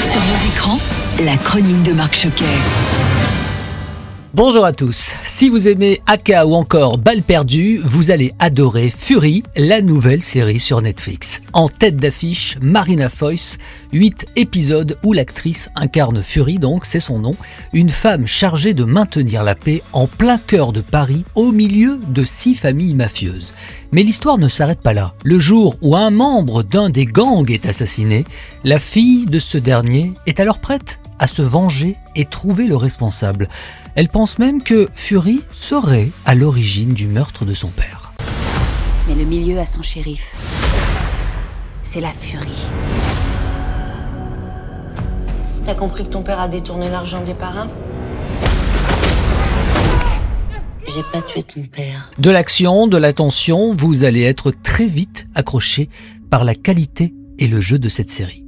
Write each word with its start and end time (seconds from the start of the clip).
sur 0.00 0.20
vos 0.20 0.48
écrans, 0.48 0.78
la 1.24 1.36
chronique 1.36 1.82
de 1.82 1.92
Marc 1.92 2.14
Choquet. 2.14 2.44
Bonjour 4.38 4.64
à 4.64 4.72
tous. 4.72 5.14
Si 5.24 5.48
vous 5.48 5.66
aimez 5.66 6.00
Aka 6.06 6.46
ou 6.46 6.54
encore 6.54 6.96
Balle 6.96 7.22
perdue, 7.22 7.80
vous 7.82 8.12
allez 8.12 8.32
adorer 8.38 8.94
Fury, 8.96 9.42
la 9.56 9.80
nouvelle 9.80 10.22
série 10.22 10.60
sur 10.60 10.80
Netflix. 10.80 11.42
En 11.52 11.68
tête 11.68 11.96
d'affiche, 11.96 12.56
Marina 12.62 13.08
Foyce, 13.08 13.58
8 13.92 14.26
épisodes 14.36 14.96
où 15.02 15.12
l'actrice 15.12 15.70
incarne 15.74 16.22
Fury, 16.22 16.60
donc 16.60 16.84
c'est 16.84 17.00
son 17.00 17.18
nom, 17.18 17.34
une 17.72 17.90
femme 17.90 18.28
chargée 18.28 18.74
de 18.74 18.84
maintenir 18.84 19.42
la 19.42 19.56
paix 19.56 19.82
en 19.92 20.06
plein 20.06 20.38
cœur 20.38 20.70
de 20.72 20.82
Paris 20.82 21.24
au 21.34 21.50
milieu 21.50 21.98
de 22.06 22.24
six 22.24 22.54
familles 22.54 22.94
mafieuses. 22.94 23.54
Mais 23.90 24.04
l'histoire 24.04 24.38
ne 24.38 24.48
s'arrête 24.48 24.82
pas 24.82 24.92
là. 24.92 25.14
Le 25.24 25.40
jour 25.40 25.76
où 25.82 25.96
un 25.96 26.10
membre 26.10 26.62
d'un 26.62 26.90
des 26.90 27.06
gangs 27.06 27.50
est 27.50 27.66
assassiné, 27.66 28.24
la 28.62 28.78
fille 28.78 29.26
de 29.26 29.40
ce 29.40 29.58
dernier 29.58 30.12
est 30.26 30.38
alors 30.38 30.60
prête 30.60 31.00
à 31.18 31.26
se 31.26 31.42
venger 31.42 31.96
et 32.14 32.24
trouver 32.24 32.66
le 32.66 32.76
responsable. 32.76 33.48
Elle 34.00 34.06
pense 34.06 34.38
même 34.38 34.62
que 34.62 34.88
Fury 34.94 35.40
serait 35.50 36.10
à 36.24 36.36
l'origine 36.36 36.94
du 36.94 37.08
meurtre 37.08 37.44
de 37.44 37.52
son 37.52 37.66
père. 37.66 38.12
Mais 39.08 39.16
le 39.16 39.24
milieu 39.24 39.58
a 39.58 39.64
son 39.64 39.82
shérif. 39.82 40.36
C'est 41.82 42.00
la 42.00 42.12
furie. 42.12 42.68
T'as 45.64 45.74
compris 45.74 46.04
que 46.04 46.10
ton 46.10 46.22
père 46.22 46.38
a 46.38 46.46
détourné 46.46 46.88
l'argent 46.88 47.24
des 47.24 47.34
parrains? 47.34 47.66
J'ai 50.86 51.02
pas 51.10 51.20
tué 51.20 51.42
ton 51.42 51.62
père. 51.62 52.12
De 52.18 52.30
l'action, 52.30 52.86
de 52.86 52.98
l'attention, 52.98 53.74
vous 53.74 54.04
allez 54.04 54.22
être 54.22 54.52
très 54.52 54.86
vite 54.86 55.26
accroché 55.34 55.90
par 56.30 56.44
la 56.44 56.54
qualité 56.54 57.14
et 57.40 57.48
le 57.48 57.60
jeu 57.60 57.80
de 57.80 57.88
cette 57.88 58.10
série. 58.10 58.47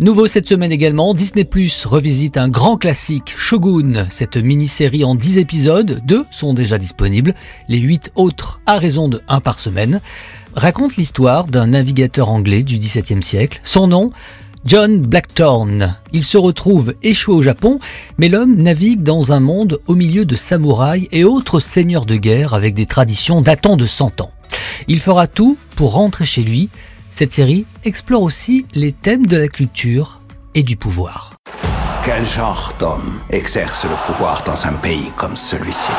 Nouveau 0.00 0.26
cette 0.26 0.48
semaine 0.48 0.72
également, 0.72 1.12
Disney 1.12 1.44
Plus 1.44 1.84
revisite 1.84 2.38
un 2.38 2.48
grand 2.48 2.78
classique, 2.78 3.34
Shogun. 3.36 4.06
Cette 4.08 4.38
mini-série 4.38 5.04
en 5.04 5.14
10 5.14 5.36
épisodes, 5.36 6.00
deux 6.06 6.24
sont 6.30 6.54
déjà 6.54 6.78
disponibles, 6.78 7.34
les 7.68 7.76
8 7.76 8.12
autres 8.14 8.62
à 8.64 8.78
raison 8.78 9.08
de 9.08 9.20
1 9.28 9.40
par 9.40 9.58
semaine, 9.58 10.00
raconte 10.54 10.96
l'histoire 10.96 11.44
d'un 11.44 11.66
navigateur 11.66 12.30
anglais 12.30 12.62
du 12.62 12.78
XVIIe 12.78 13.22
siècle. 13.22 13.60
Son 13.62 13.88
nom 13.88 14.10
John 14.64 15.02
Blackthorne. 15.02 15.94
Il 16.14 16.24
se 16.24 16.38
retrouve 16.38 16.94
échoué 17.02 17.34
au 17.34 17.42
Japon, 17.42 17.78
mais 18.16 18.30
l'homme 18.30 18.56
navigue 18.56 19.02
dans 19.02 19.32
un 19.32 19.40
monde 19.40 19.80
au 19.86 19.96
milieu 19.96 20.24
de 20.24 20.34
samouraïs 20.34 21.08
et 21.12 21.24
autres 21.24 21.60
seigneurs 21.60 22.06
de 22.06 22.16
guerre 22.16 22.54
avec 22.54 22.72
des 22.72 22.86
traditions 22.86 23.42
datant 23.42 23.76
de 23.76 23.84
100 23.84 24.22
ans. 24.22 24.32
Il 24.88 24.98
fera 24.98 25.26
tout 25.26 25.58
pour 25.76 25.92
rentrer 25.92 26.24
chez 26.24 26.42
lui, 26.42 26.70
cette 27.10 27.32
série 27.32 27.66
explore 27.84 28.22
aussi 28.22 28.66
les 28.74 28.92
thèmes 28.92 29.26
de 29.26 29.36
la 29.36 29.48
culture 29.48 30.20
et 30.54 30.62
du 30.62 30.76
pouvoir. 30.76 31.30
Quel 32.04 32.26
genre 32.26 32.72
d'homme 32.78 33.20
exerce 33.30 33.84
le 33.84 33.96
pouvoir 34.06 34.42
dans 34.44 34.66
un 34.66 34.72
pays 34.72 35.12
comme 35.16 35.36
celui-ci? 35.36 35.90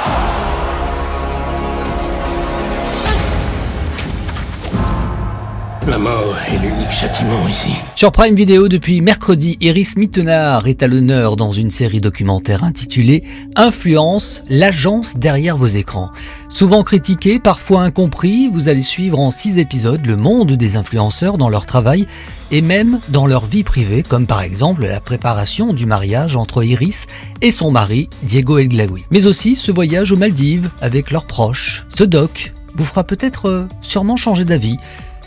La 5.88 5.98
mort 5.98 6.36
est 6.48 6.60
l'unique 6.60 6.92
châtiment 6.92 7.48
ici. 7.50 7.72
Sur 7.96 8.12
Prime 8.12 8.36
Video 8.36 8.68
depuis 8.68 9.02
mercredi, 9.02 9.58
Iris 9.62 9.98
Mittenard 9.98 10.68
est 10.68 10.84
à 10.84 10.88
l'honneur 10.88 11.36
dans 11.36 11.52
une 11.52 11.72
série 11.72 12.00
documentaire 12.00 12.64
intitulée 12.64 13.24
Influence, 13.56 14.44
l'agence 14.48 15.18
derrière 15.18 15.58
vos 15.58 15.66
écrans. 15.66 16.12
Souvent 16.50 16.84
critiqué, 16.84 17.40
parfois 17.40 17.82
incompris, 17.82 18.48
vous 18.54 18.70
allez 18.70 18.84
suivre 18.84 19.18
en 19.20 19.32
six 19.32 19.58
épisodes 19.58 20.06
le 20.06 20.18
monde 20.18 20.52
des 20.52 20.76
influenceurs 20.76 21.40
dans 21.40 21.50
leur 21.50 21.66
travail 21.66 22.06
et 22.52 22.62
même 22.62 23.00
dans 23.10 23.26
leur 23.26 23.48
vie 23.48 23.64
privée, 23.64 24.04
comme 24.04 24.28
par 24.28 24.44
exemple 24.44 24.86
la 24.86 25.00
préparation 25.00 25.74
du 25.74 25.88
mariage 25.88 26.36
entre 26.36 26.64
Iris 26.64 27.08
et 27.42 27.50
son 27.50 27.72
mari 27.72 28.08
Diego 28.22 28.60
Elglaoui. 28.60 29.04
Mais 29.10 29.26
aussi 29.26 29.56
ce 29.56 29.72
voyage 29.72 30.12
aux 30.12 30.18
Maldives 30.18 30.70
avec 30.80 31.10
leurs 31.10 31.26
proches. 31.26 31.84
Ce 31.98 32.04
doc 32.04 32.54
vous 32.76 32.86
fera 32.86 33.04
peut-être 33.04 33.50
euh, 33.50 33.68
sûrement 33.82 34.16
changer 34.16 34.46
d'avis 34.46 34.78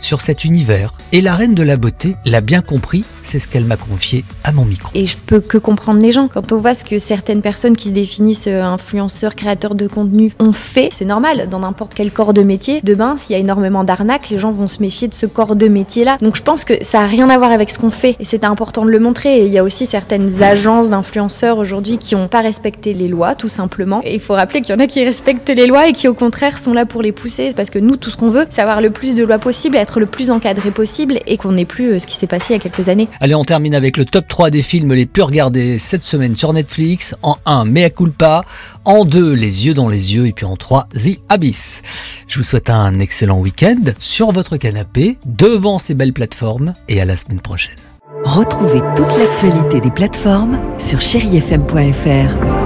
sur 0.01 0.21
cet 0.21 0.45
univers. 0.45 0.93
Et 1.11 1.21
la 1.21 1.35
reine 1.35 1.55
de 1.55 1.63
la 1.63 1.77
beauté 1.77 2.15
l'a 2.25 2.41
bien 2.41 2.61
compris, 2.61 3.03
c'est 3.21 3.39
ce 3.39 3.47
qu'elle 3.47 3.65
m'a 3.65 3.77
confié 3.77 4.23
à 4.43 4.51
mon 4.51 4.65
micro. 4.65 4.89
Et 4.93 5.05
je 5.05 5.17
peux 5.17 5.39
que 5.39 5.57
comprendre 5.57 6.01
les 6.01 6.11
gens. 6.11 6.27
Quand 6.27 6.51
on 6.51 6.57
voit 6.57 6.75
ce 6.75 6.85
que 6.85 6.99
certaines 6.99 7.41
personnes 7.41 7.75
qui 7.75 7.89
se 7.89 7.93
définissent 7.93 8.47
euh, 8.47 8.61
influenceurs, 8.63 9.35
créateurs 9.35 9.75
de 9.75 9.87
contenu 9.87 10.31
ont 10.39 10.53
fait, 10.53 10.89
c'est 10.95 11.05
normal. 11.05 11.47
Dans 11.49 11.59
n'importe 11.59 11.93
quel 11.93 12.11
corps 12.11 12.33
de 12.33 12.41
métier, 12.41 12.81
demain, 12.83 13.15
s'il 13.17 13.33
y 13.33 13.35
a 13.37 13.39
énormément 13.39 13.83
d'arnaques, 13.83 14.29
les 14.29 14.39
gens 14.39 14.51
vont 14.51 14.67
se 14.67 14.81
méfier 14.81 15.07
de 15.07 15.13
ce 15.13 15.25
corps 15.25 15.55
de 15.55 15.67
métier-là. 15.67 16.17
Donc 16.21 16.35
je 16.35 16.43
pense 16.43 16.65
que 16.65 16.83
ça 16.83 16.99
n'a 16.99 17.07
rien 17.07 17.29
à 17.29 17.37
voir 17.37 17.51
avec 17.51 17.69
ce 17.69 17.79
qu'on 17.79 17.89
fait. 17.89 18.15
Et 18.19 18.25
c'est 18.25 18.43
important 18.43 18.85
de 18.85 18.91
le 18.91 18.99
montrer. 18.99 19.39
Et 19.39 19.45
il 19.45 19.51
y 19.51 19.57
a 19.57 19.63
aussi 19.63 19.85
certaines 19.85 20.41
agences 20.41 20.89
d'influenceurs 20.89 21.57
aujourd'hui 21.57 21.97
qui 21.97 22.15
n'ont 22.15 22.27
pas 22.27 22.41
respecté 22.41 22.93
les 22.93 23.07
lois, 23.07 23.35
tout 23.35 23.47
simplement. 23.47 24.01
Et 24.03 24.15
il 24.15 24.19
faut 24.19 24.33
rappeler 24.33 24.61
qu'il 24.61 24.73
y 24.73 24.77
en 24.77 24.81
a 24.81 24.87
qui 24.87 25.03
respectent 25.03 25.49
les 25.49 25.67
lois 25.67 25.87
et 25.87 25.91
qui, 25.91 26.07
au 26.07 26.13
contraire, 26.13 26.59
sont 26.59 26.73
là 26.73 26.85
pour 26.85 27.01
les 27.01 27.11
pousser. 27.11 27.51
Parce 27.55 27.69
que 27.69 27.79
nous, 27.79 27.97
tout 27.97 28.09
ce 28.09 28.17
qu'on 28.17 28.29
veut, 28.29 28.45
c'est 28.49 28.61
avoir 28.61 28.81
le 28.81 28.89
plus 28.89 29.15
de 29.15 29.23
lois 29.23 29.39
possible, 29.39 29.77
être 29.85 29.99
le 29.99 30.07
plus 30.07 30.31
encadré 30.31 30.71
possible 30.71 31.19
et 31.27 31.37
qu'on 31.37 31.51
n'ait 31.51 31.65
plus 31.65 31.93
euh, 31.93 31.99
ce 31.99 32.07
qui 32.07 32.17
s'est 32.17 32.27
passé 32.27 32.53
il 32.53 32.57
y 32.57 32.59
a 32.59 32.59
quelques 32.59 32.89
années. 32.89 33.07
Allez, 33.21 33.35
on 33.35 33.45
termine 33.45 33.75
avec 33.75 33.97
le 33.97 34.05
top 34.05 34.27
3 34.27 34.49
des 34.49 34.63
films 34.63 34.93
les 34.93 35.05
plus 35.05 35.21
regardés 35.21 35.77
cette 35.77 36.01
semaine 36.01 36.35
sur 36.35 36.53
Netflix. 36.53 37.15
En 37.21 37.37
1, 37.45 37.65
Mea 37.65 37.89
Culpa. 37.89 38.43
En 38.83 39.05
2, 39.05 39.33
Les 39.33 39.67
yeux 39.67 39.73
dans 39.75 39.87
les 39.87 40.13
yeux. 40.13 40.25
Et 40.25 40.31
puis 40.31 40.45
en 40.45 40.55
3, 40.55 40.87
The 40.93 41.19
Abyss. 41.29 41.83
Je 42.27 42.39
vous 42.39 42.43
souhaite 42.43 42.69
un 42.71 42.99
excellent 42.99 43.39
week-end 43.39 43.81
sur 43.99 44.31
votre 44.31 44.57
canapé, 44.57 45.17
devant 45.25 45.77
ces 45.77 45.93
belles 45.93 46.13
plateformes. 46.13 46.73
Et 46.89 46.99
à 46.99 47.05
la 47.05 47.15
semaine 47.15 47.39
prochaine. 47.39 47.75
Retrouvez 48.23 48.81
toute 48.95 49.17
l'actualité 49.19 49.81
des 49.81 49.91
plateformes 49.91 50.59
sur 50.79 50.99
chérifm.fr. 50.99 52.64